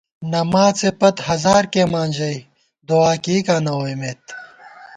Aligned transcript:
نماڅے 0.31 0.89
پت 0.99 1.15
ہزار 1.29 1.63
کېئیمان 1.73 2.09
ژَئی 2.17 2.37
دُعا 2.87 3.13
کېئیکاں 3.23 3.61
نہ 3.65 3.71
ووئیمېت 3.77 4.23